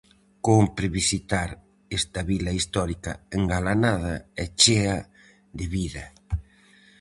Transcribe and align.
Cómpre 0.47 0.87
visitar 0.99 1.49
esta 1.99 2.21
vila 2.31 2.51
histórica 2.59 3.11
engalanada 3.37 4.15
e 4.43 4.45
chea 4.59 4.97
de 5.57 5.65
vida. 5.75 6.05